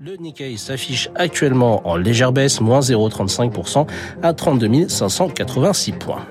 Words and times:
Le 0.00 0.16
Nikkei 0.16 0.56
s'affiche 0.56 1.08
actuellement 1.14 1.86
en 1.88 1.96
légère 1.96 2.32
baisse, 2.32 2.60
moins 2.60 2.80
0,35% 2.80 3.86
à 4.22 4.32
32 4.32 4.88
586 4.88 5.92
points. 5.92 6.26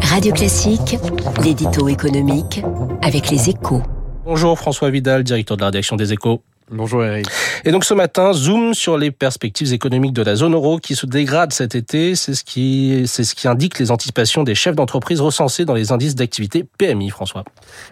Radio 0.00 0.32
Classique, 0.32 0.98
l'édito 1.44 1.88
économique 1.88 2.62
avec 3.02 3.30
les 3.30 3.50
échos. 3.50 3.82
Bonjour 4.24 4.58
François 4.58 4.90
Vidal, 4.90 5.22
directeur 5.22 5.56
de 5.56 5.62
la 5.62 5.66
rédaction 5.66 5.94
des 5.94 6.12
échos. 6.12 6.42
Bonjour 6.74 7.04
Eric. 7.04 7.26
Et 7.64 7.70
donc 7.70 7.84
ce 7.84 7.94
matin, 7.94 8.32
zoom 8.32 8.74
sur 8.74 8.98
les 8.98 9.12
perspectives 9.12 9.72
économiques 9.72 10.12
de 10.12 10.22
la 10.22 10.34
zone 10.34 10.54
euro 10.54 10.78
qui 10.78 10.96
se 10.96 11.06
dégradent 11.06 11.52
cet 11.52 11.76
été. 11.76 12.16
C'est 12.16 12.34
ce 12.34 12.42
qui, 12.42 13.04
c'est 13.06 13.22
ce 13.22 13.36
qui 13.36 13.46
indique 13.46 13.78
les 13.78 13.92
anticipations 13.92 14.42
des 14.42 14.56
chefs 14.56 14.74
d'entreprise 14.74 15.20
recensés 15.20 15.64
dans 15.64 15.74
les 15.74 15.92
indices 15.92 16.16
d'activité 16.16 16.64
PMI, 16.76 17.10
François. 17.10 17.44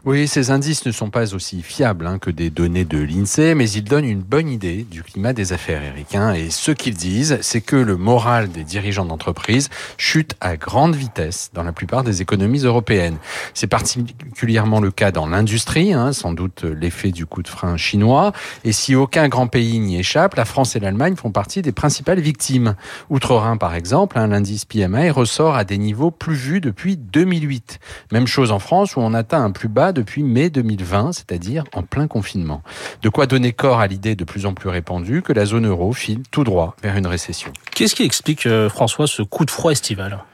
Oui, 0.05 0.27
ces 0.27 0.51
indices 0.51 0.85
ne 0.85 0.91
sont 0.91 1.11
pas 1.11 1.33
aussi 1.33 1.63
fiables 1.63 2.09
hein, 2.09 2.19
que 2.19 2.31
des 2.31 2.51
données 2.51 2.85
de 2.85 2.99
l'INSEE, 2.99 3.55
mais 3.55 3.71
ils 3.71 3.85
donnent 3.85 4.05
une 4.05 4.21
bonne 4.21 4.49
idée 4.49 4.85
du 4.91 5.05
climat 5.05 5.33
des 5.33 5.53
affaires, 5.53 5.83
Eric. 5.85 6.17
Hein. 6.17 6.35
Et 6.35 6.51
ce 6.51 6.73
qu'ils 6.73 6.95
disent, 6.95 7.39
c'est 7.41 7.61
que 7.61 7.77
le 7.77 7.97
moral 7.97 8.51
des 8.51 8.65
dirigeants 8.65 9.05
d'entreprise 9.05 9.71
chute 9.97 10.35
à 10.41 10.57
grande 10.57 10.97
vitesse 10.97 11.51
dans 11.55 11.63
la 11.63 11.73
plupart 11.73 12.03
des 12.03 12.21
économies 12.21 12.65
européennes. 12.65 13.19
C'est 13.55 13.69
particulièrement 13.69 14.81
le 14.81 14.91
cas 14.91 15.13
dans 15.13 15.29
l'industrie, 15.29 15.93
hein, 15.93 16.13
sans 16.13 16.33
doute 16.33 16.65
l'effet 16.65 17.13
du 17.13 17.27
coup 17.27 17.43
de 17.43 17.49
frein 17.49 17.77
chinois. 17.77 18.33
Et 18.65 18.72
si 18.73 18.95
aucun 18.95 19.29
grand 19.29 19.47
pays 19.47 19.79
n'y 19.79 19.99
échappe, 19.99 20.35
la 20.35 20.45
France 20.45 20.77
et 20.77 20.81
l'Allemagne 20.81 21.17
font 21.17 21.31
partie 21.31 21.63
des 21.63 21.73
principales 21.73 22.21
victimes. 22.21 22.75
Outre-Rhin, 23.11 23.57
par 23.57 23.75
exemple, 23.75 24.19
hein, 24.19 24.29
l'indice 24.29 24.65
PMI 24.65 25.11
ressort 25.11 25.57
à 25.57 25.65
des 25.65 25.79
niveaux 25.79 26.11
plus 26.11 26.35
vus 26.35 26.61
depuis 26.61 26.97
2008. 26.97 27.79
Même 28.13 28.27
chose 28.27 28.53
en 28.53 28.59
France, 28.59 28.97
où 28.97 29.01
on 29.01 29.15
atteint 29.15 29.43
un 29.43 29.51
plus 29.51 29.69
bas 29.69 29.93
depuis 29.93 30.23
mai 30.23 30.51
2020, 30.51 31.13
c'est-à-dire 31.13 31.65
en 31.73 31.83
plein 31.83 32.07
confinement. 32.07 32.63
De 33.03 33.09
quoi 33.09 33.27
donner 33.27 33.53
corps 33.53 33.81
à 33.81 33.87
l'idée 33.87 34.15
de 34.15 34.25
plus 34.25 34.47
en 34.47 34.55
plus 34.55 34.69
répandue 34.69 35.23
que 35.23 35.33
la 35.33 35.45
zone 35.45 35.67
euro 35.67 35.93
file 35.93 36.23
tout 36.31 36.45
droit 36.45 36.77
vers 36.83 36.97
une 36.97 37.07
récession. 37.07 37.53
Qu'est-ce 37.75 37.95
qui 37.95 38.05
explique, 38.05 38.47
euh, 38.47 38.69
François, 38.69 39.07
ce 39.07 39.23
coup 39.23 39.45
de 39.45 39.51
froid 39.51 39.73
estival? 39.73 40.25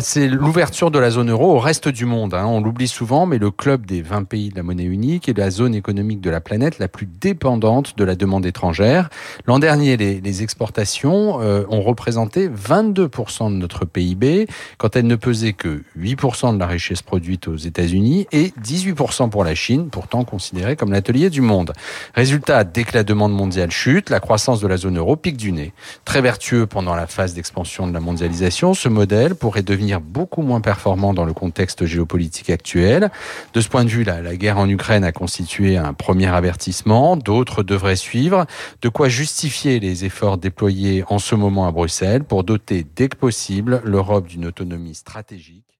C'est 0.00 0.28
l'ouverture 0.28 0.90
de 0.90 0.98
la 0.98 1.10
zone 1.10 1.30
euro 1.30 1.54
au 1.54 1.58
reste 1.60 1.88
du 1.88 2.04
monde. 2.04 2.34
Hein. 2.34 2.46
On 2.46 2.60
l'oublie 2.60 2.88
souvent, 2.88 3.26
mais 3.26 3.38
le 3.38 3.52
club 3.52 3.86
des 3.86 4.02
20 4.02 4.24
pays 4.24 4.48
de 4.48 4.56
la 4.56 4.64
monnaie 4.64 4.84
unique 4.84 5.28
est 5.28 5.38
la 5.38 5.50
zone 5.50 5.74
économique 5.74 6.20
de 6.20 6.30
la 6.30 6.40
planète 6.40 6.80
la 6.80 6.88
plus 6.88 7.06
dépendante 7.06 7.96
de 7.96 8.04
la 8.04 8.16
demande 8.16 8.44
étrangère. 8.44 9.08
L'an 9.46 9.60
dernier, 9.60 9.96
les, 9.96 10.42
exportations 10.42 11.40
euh, 11.40 11.64
ont 11.68 11.80
représenté 11.82 12.48
22% 12.48 13.50
de 13.50 13.56
notre 13.56 13.84
PIB, 13.84 14.46
quand 14.78 14.94
elles 14.94 15.06
ne 15.06 15.16
pesaient 15.16 15.52
que 15.52 15.82
8% 15.98 16.54
de 16.54 16.58
la 16.58 16.66
richesse 16.66 17.02
produite 17.02 17.48
aux 17.48 17.56
États-Unis 17.56 18.26
et 18.30 18.52
18% 18.62 19.30
pour 19.30 19.42
la 19.42 19.54
Chine, 19.54 19.88
pourtant 19.90 20.24
considérée 20.24 20.76
comme 20.76 20.92
l'atelier 20.92 21.30
du 21.30 21.40
monde. 21.40 21.72
Résultat, 22.14 22.64
dès 22.64 22.84
que 22.84 22.94
la 22.94 23.04
demande 23.04 23.32
mondiale 23.32 23.70
chute, 23.70 24.10
la 24.10 24.20
croissance 24.20 24.60
de 24.60 24.66
la 24.66 24.76
zone 24.76 24.98
euro 24.98 25.16
pique 25.16 25.36
du 25.36 25.52
nez. 25.52 25.72
Très 26.04 26.20
vertueux 26.20 26.66
pendant 26.66 26.94
la 26.94 27.06
phase 27.06 27.34
d'expansion 27.34 27.86
de 27.86 27.92
la 27.92 28.00
mondialisation, 28.00 28.74
ce 28.74 28.88
modèle 28.88 29.34
pourrait 29.34 29.62
devenir 29.68 30.00
beaucoup 30.00 30.42
moins 30.42 30.60
performant 30.60 31.14
dans 31.14 31.24
le 31.24 31.32
contexte 31.32 31.84
géopolitique 31.84 32.50
actuel. 32.50 33.10
De 33.52 33.60
ce 33.60 33.68
point 33.68 33.84
de 33.84 33.90
vue, 33.90 34.02
là, 34.02 34.22
la 34.22 34.36
guerre 34.36 34.58
en 34.58 34.68
Ukraine 34.68 35.04
a 35.04 35.12
constitué 35.12 35.76
un 35.76 35.92
premier 35.92 36.26
avertissement. 36.26 37.16
D'autres 37.16 37.62
devraient 37.62 37.96
suivre. 37.96 38.46
De 38.82 38.88
quoi 38.88 39.08
justifier 39.08 39.78
les 39.80 40.04
efforts 40.04 40.38
déployés 40.38 41.04
en 41.08 41.18
ce 41.18 41.34
moment 41.34 41.66
à 41.66 41.72
Bruxelles 41.72 42.24
pour 42.24 42.44
doter 42.44 42.84
dès 42.96 43.08
que 43.08 43.16
possible 43.16 43.80
l'Europe 43.84 44.26
d'une 44.26 44.46
autonomie 44.46 44.94
stratégique 44.94 45.77